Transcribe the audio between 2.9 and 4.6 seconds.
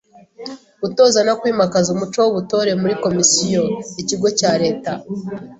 komisiyo/ikigo cya